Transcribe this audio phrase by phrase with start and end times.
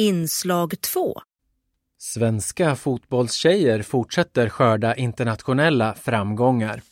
[0.00, 1.20] Inslag 2
[1.98, 6.82] Svenska fotbollstjejer fortsätter skörda internationella framgångar.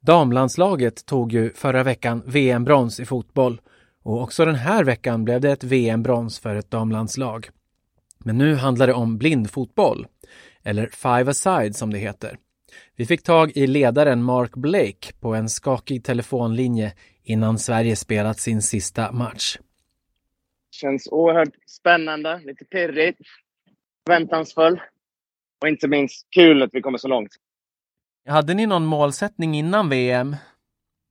[0.00, 3.60] Damlandslaget tog ju förra veckan VM-brons i fotboll
[4.02, 7.48] och också den här veckan blev det ett VM-brons för ett damlandslag.
[8.18, 10.06] Men nu handlar det om blindfotboll,
[10.62, 12.38] eller five-a-side som det heter.
[12.96, 16.92] Vi fick tag i ledaren Mark Blake på en skakig telefonlinje
[17.22, 19.58] innan Sverige spelat sin sista match.
[20.70, 23.20] Känns oerhört spännande, lite pirrigt,
[24.06, 24.80] förväntansfull
[25.62, 27.30] och inte minst kul att vi kommer så långt.
[28.28, 30.36] Hade ni någon målsättning innan VM?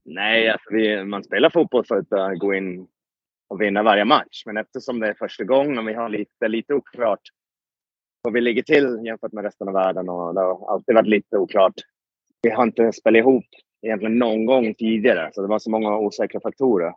[0.06, 2.88] Nej, alltså vi, man spelar fotboll för att uh, gå in
[3.48, 4.44] och vinna varje match.
[4.46, 7.22] Men eftersom det är första gången och vi har lite, lite oklart
[8.26, 11.38] var vi ligger till jämfört med resten av världen och det har alltid varit lite
[11.38, 11.74] oklart.
[12.42, 13.46] Vi har inte spelat ihop
[13.82, 16.94] egentligen någon gång tidigare, så det var så många osäkra faktorer.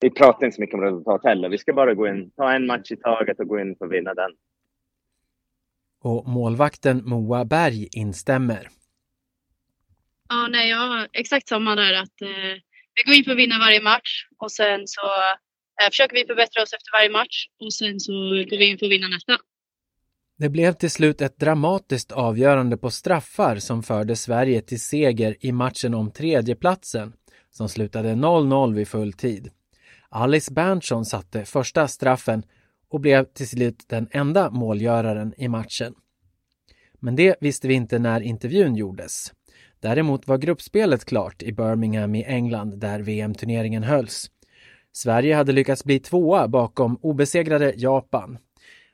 [0.00, 1.48] Vi pratar inte så mycket om resultat heller.
[1.48, 3.92] Vi ska bara gå in, ta en match i taget och gå in för att
[3.92, 4.30] vinna den.
[6.02, 8.68] Och målvakten Moa Berg instämmer.
[10.28, 11.92] Ja, nej, jag har exakt samma där.
[11.92, 12.54] Att, eh,
[12.94, 15.06] vi går in för att vinna varje match och sen så
[15.82, 18.86] eh, försöker vi förbättra oss efter varje match och sen så går vi in för
[18.86, 19.38] att vinna nästa.
[20.38, 25.52] Det blev till slut ett dramatiskt avgörande på straffar som förde Sverige till seger i
[25.52, 27.12] matchen om tredjeplatsen
[27.50, 29.50] som slutade 0-0 vid full tid.
[30.16, 32.42] Alice Berntsson satte första straffen
[32.90, 35.94] och blev till slut den enda målgöraren i matchen.
[37.00, 39.32] Men det visste vi inte när intervjun gjordes.
[39.80, 44.30] Däremot var gruppspelet klart i Birmingham i England där VM-turneringen hölls.
[44.92, 48.38] Sverige hade lyckats bli tvåa bakom obesegrade Japan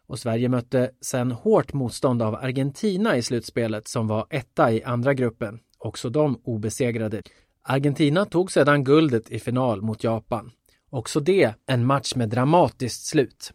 [0.06, 5.14] och Sverige mötte sen hårt motstånd av Argentina i slutspelet som var etta i andra
[5.14, 7.22] gruppen, också de obesegrade.
[7.62, 10.50] Argentina tog sedan guldet i final mot Japan.
[10.90, 13.52] Också det en match med dramatiskt slut.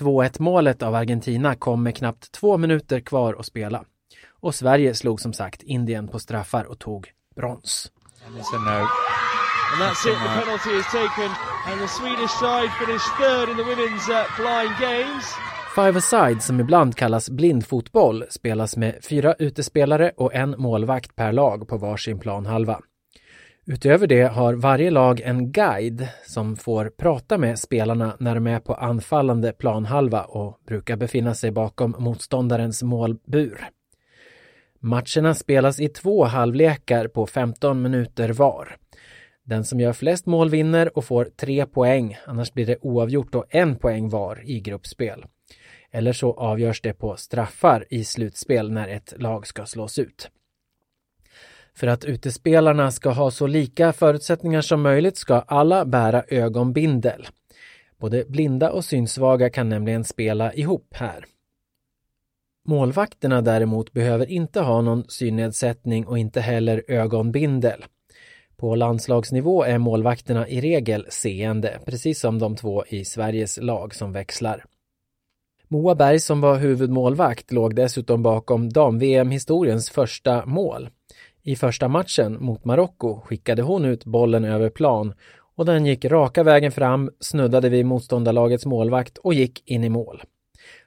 [0.00, 3.84] 2-1 målet av Argentina kom med knappt två minuter kvar att spela.
[4.40, 7.92] Och Sverige slog som sagt Indien på straffar och tog brons.
[9.72, 11.30] And that's it, the penalty is taken
[11.68, 15.24] and the Swedish side finished third in the women's uh, blind games.
[15.74, 21.76] Five-a-side, som ibland kallas blindfotboll, spelas med fyra utespelare och en målvakt per lag på
[21.76, 22.80] varsin planhalva.
[23.66, 28.60] Utöver det har varje lag en guide som får prata med spelarna när de är
[28.60, 33.68] på anfallande planhalva och brukar befinna sig bakom motståndarens målbur.
[34.80, 38.76] Matcherna spelas i två halvlekar på 15 minuter var.
[39.44, 43.44] Den som gör flest mål vinner och får tre poäng, annars blir det oavgjort och
[43.48, 45.24] en poäng var i gruppspel.
[45.90, 50.30] Eller så avgörs det på straffar i slutspel när ett lag ska slås ut.
[51.76, 57.26] För att utespelarna ska ha så lika förutsättningar som möjligt ska alla bära ögonbindel.
[57.98, 61.24] Både blinda och synsvaga kan nämligen spela ihop här.
[62.64, 67.84] Målvakterna däremot behöver inte ha någon synnedsättning och inte heller ögonbindel.
[68.56, 74.12] På landslagsnivå är målvakterna i regel seende, precis som de två i Sveriges lag som
[74.12, 74.64] växlar.
[75.68, 80.88] Moa Berg som var huvudmålvakt låg dessutom bakom dam-VM-historiens första mål.
[81.44, 85.14] I första matchen mot Marocko skickade hon ut bollen över plan
[85.54, 90.22] och den gick raka vägen fram, snuddade vid motståndarlagets målvakt och gick in i mål.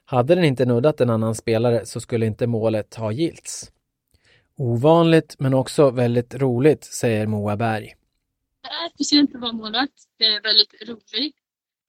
[0.06, 3.72] Hade den inte nuddat en annan spelare så skulle inte målet ha gilts.
[4.58, 7.96] Ovanligt men också väldigt roligt, säger Moa Berg.
[8.62, 10.00] Det är speciellt att vara målvakt.
[10.18, 11.36] Det är väldigt roligt.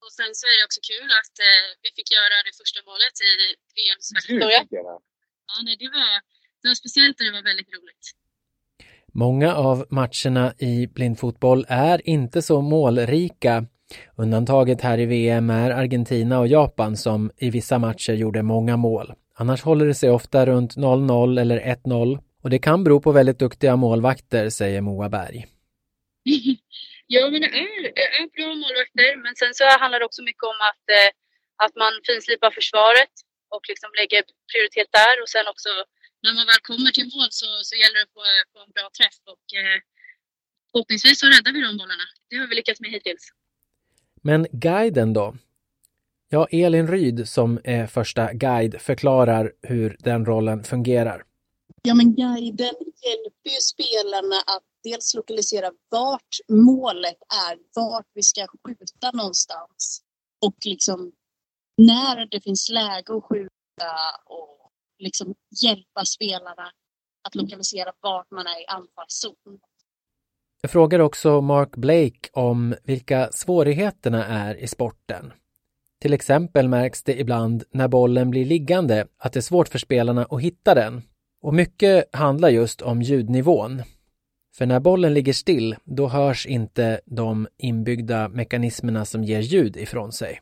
[0.05, 3.17] Och sen så är det också kul att eh, vi fick göra det första målet
[3.29, 3.33] i
[3.77, 4.61] VMs historia.
[5.49, 6.11] Ja, nej, det, var,
[6.61, 8.07] det var speciellt och det var väldigt roligt.
[9.19, 13.65] Många av matcherna i blindfotboll är inte så målrika.
[14.17, 19.13] Undantaget här i VM är Argentina och Japan som i vissa matcher gjorde många mål.
[19.35, 23.39] Annars håller det sig ofta runt 0-0 eller 1-0 och det kan bero på väldigt
[23.39, 25.47] duktiga målvakter, säger Moa Berg.
[27.09, 27.73] Ja, men det är,
[28.21, 29.11] är bra målvakter.
[29.25, 31.11] Men sen så handlar det också mycket om att, eh,
[31.65, 33.15] att man finslipar försvaret
[33.55, 34.23] och liksom lägger
[34.53, 35.15] prioritet där.
[35.23, 35.71] Och sen också
[36.27, 39.19] när man väl kommer till mål så, så gäller det på, på en bra träff.
[39.33, 39.79] Och eh,
[40.71, 42.07] förhoppningsvis så räddar vi de bollarna.
[42.29, 43.25] Det har vi lyckats med hittills.
[44.29, 45.27] Men guiden då?
[46.29, 51.25] Ja, Elin Ryd som är första guide förklarar hur den rollen fungerar.
[51.83, 52.75] Ja, men guiden
[53.05, 57.19] hjälper ju spelarna att dels lokalisera vart målet
[57.49, 60.03] är, vart vi ska skjuta någonstans.
[60.47, 61.13] Och liksom
[61.77, 63.93] när det finns läge att skjuta
[64.27, 64.56] och
[64.99, 66.71] liksom hjälpa spelarna
[67.29, 69.59] att lokalisera vart man är i anfallszon.
[70.61, 75.33] Jag frågar också Mark Blake om vilka svårigheterna är i sporten.
[76.01, 80.25] Till exempel märks det ibland när bollen blir liggande att det är svårt för spelarna
[80.31, 81.03] att hitta den.
[81.43, 83.83] Och mycket handlar just om ljudnivån.
[84.57, 90.13] För när bollen ligger still, då hörs inte de inbyggda mekanismerna som ger ljud ifrån
[90.13, 90.41] sig.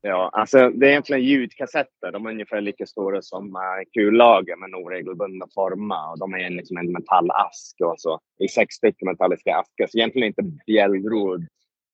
[0.00, 2.12] Ja, alltså det är egentligen ljudkassetter.
[2.12, 6.10] De är ungefär lika stora som eh, kullager men oregelbundna former.
[6.10, 8.20] Och de är liksom en metallask och så.
[8.38, 9.86] I sex stycken metalliska askar.
[9.86, 11.38] Så egentligen inte bjällror.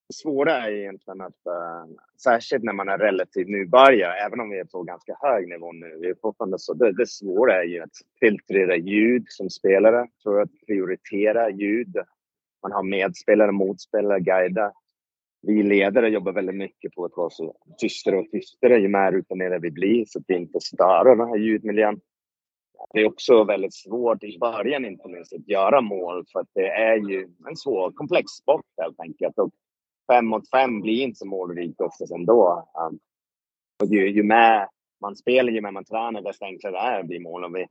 [0.09, 4.59] Det svåra är egentligen att, uh, särskilt när man är relativt nybörjare, även om vi
[4.59, 7.83] är på ganska hög nivå nu, vi är fortfarande så, det, det svåra är ju
[7.83, 11.97] att filtrera ljud som spelare, tror jag, att prioritera ljud.
[12.63, 14.71] Man har medspelare, motspelare, guider
[15.43, 19.59] vi ledare jobbar väldigt mycket på att vara så tystare och tystare ju mer rutinerade
[19.59, 22.01] vi blir så att vi inte stör den här ljudmiljön.
[22.93, 26.69] Det är också väldigt svårt i början inte minst att göra mål för att det
[26.69, 29.39] är ju en svår, komplex sport helt enkelt.
[29.39, 29.51] Och
[30.13, 32.69] fem mot fem blir inte så målrikt oftast ändå.
[32.79, 32.99] Um,
[33.83, 34.69] och ju, ju mer
[35.01, 37.45] man spelar, ju mer man tränar, desto enklare är det att bli mål.
[37.45, 37.67] Och vi,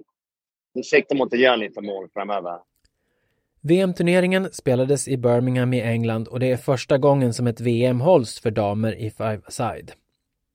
[0.73, 2.59] vi siktar mot att göra lite mål framöver.
[3.63, 8.39] VM-turneringen spelades i Birmingham i England och det är första gången som ett VM hålls
[8.39, 9.91] för damer i five-a-side.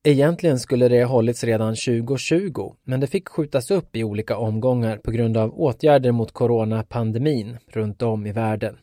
[0.03, 4.97] Egentligen skulle det ha hållits redan 2020, men det fick skjutas upp i olika omgångar
[4.97, 8.77] på grund av åtgärder mot coronapandemin runt om i världen.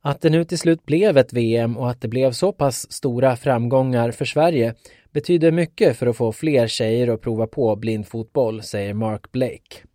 [0.00, 3.36] Att det nu till slut blev ett VM och att det blev så pass stora
[3.36, 4.74] framgångar för Sverige
[5.12, 9.85] betyder mycket för att få fler tjejer att prova på blindfotboll, säger Mark Blake.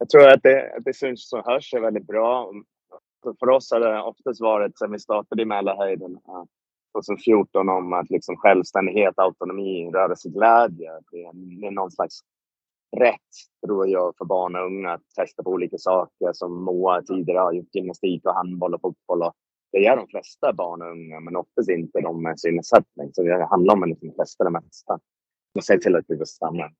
[0.00, 2.52] Jag tror att det, det syns och hörs är väldigt bra.
[3.40, 6.44] För oss har det oftast varit, sen vi startade i Mälarhöjden eh,
[6.92, 10.90] 2014, om att liksom självständighet, autonomi, rörelseglädje.
[11.10, 12.20] Det är, det är någon slags
[12.96, 13.30] rätt,
[13.66, 16.32] tror jag, för barn och unga att testa på olika saker.
[16.32, 19.22] Som Moa tidigare har gjort gymnastik och handboll och fotboll.
[19.22, 19.32] Och
[19.72, 23.10] det gör de flesta barn och unga, men oftast inte de med synnedsättning.
[23.12, 24.98] Så det handlar om att liksom testa det mesta.
[25.54, 26.70] Och se till att vi får stanna.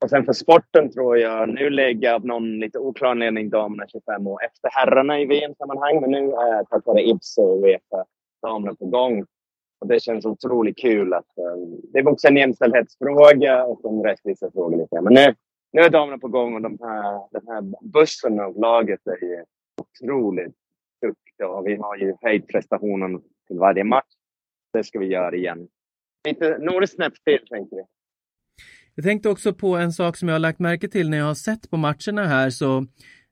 [0.00, 4.26] Och sen för sporten tror jag, nu lägger av någon lite oklar anledning damerna 25
[4.26, 6.00] år efter herrarna i VM-sammanhang.
[6.00, 8.04] Men nu är tack vare IPSO och Uefa
[8.42, 9.24] damerna på gång.
[9.80, 14.76] Och det känns otroligt kul att um, det är också en jämställdhetsfråga och en rättvisefråga
[14.76, 15.00] lite.
[15.00, 15.34] Men nu,
[15.72, 17.62] nu är damerna på gång och de här, den här
[17.92, 19.44] bussen och laget är ju
[19.80, 20.54] otroligt
[21.02, 21.48] duktiga.
[21.48, 24.14] Och vi har ju höjt prestationen till varje match.
[24.72, 25.68] Det ska vi göra igen.
[26.28, 27.82] Lite, några snäpp till, tänker vi.
[28.98, 31.34] Jag tänkte också på en sak som jag har lagt märke till när jag har
[31.34, 32.86] sett på matcherna här så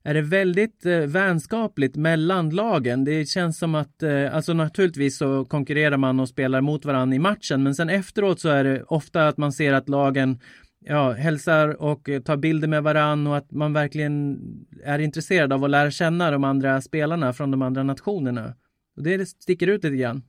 [0.05, 3.05] är det väldigt eh, vänskapligt mellan lagen.
[3.05, 7.19] Det känns som att, eh, alltså naturligtvis så konkurrerar man och spelar mot varandra i
[7.19, 10.41] matchen, men sen efteråt så är det ofta att man ser att lagen
[10.81, 14.39] ja, hälsar och tar bilder med varandra och att man verkligen
[14.85, 18.55] är intresserad av att lära känna de andra spelarna från de andra nationerna.
[18.97, 20.23] Och det sticker ut lite grann.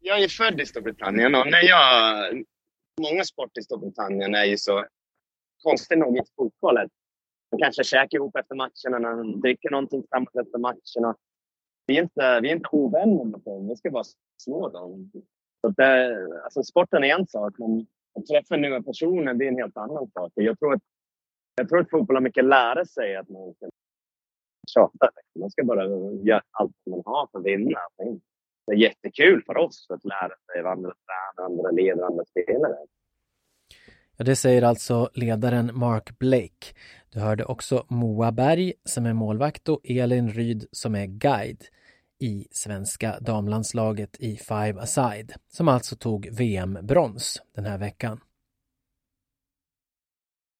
[0.00, 2.24] Jag är född i Storbritannien och när jag
[3.00, 4.84] många sporter i Storbritannien är ju så
[5.62, 6.88] konstigt nog inte fotbollen.
[7.52, 11.16] Man kanske käkar ihop efter matcherna, man dricker någonting tillsammans efter matcherna.
[11.86, 13.68] Vi är inte, vi är inte ovänner med dem.
[13.68, 14.04] Vi ska bara
[14.42, 15.10] slå dem.
[15.60, 19.56] Så det, alltså sporten är en sak, men att träffa nya personer det är en
[19.56, 20.32] helt annan sak.
[20.34, 20.82] Jag tror att,
[21.54, 23.16] jag tror att fotboll har mycket att lära sig.
[23.16, 23.68] Att man ska
[24.74, 25.10] tjata.
[25.38, 25.86] Man ska bara
[26.24, 27.78] göra allt man har för att vinna.
[28.70, 32.76] Det är jättekul för oss att lära sig av andra tränare, andra ledare, andra spelare.
[34.16, 36.74] Ja, det säger alltså ledaren Mark Blake.
[37.12, 41.64] Du hörde också Moa Berg som är målvakt och Elin Ryd som är guide
[42.18, 48.20] i svenska damlandslaget i Five Aside som alltså tog VM-brons den här veckan.